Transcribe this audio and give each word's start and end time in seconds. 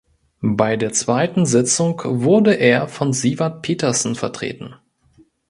Bei 0.41 0.77
der 0.77 0.93
zweiten 0.93 1.45
Sitzung 1.45 2.01
wurde 2.03 2.55
er 2.55 2.87
von 2.87 3.13
Sivert 3.13 3.61
Petersen 3.61 4.15
vertreten. 4.15 4.73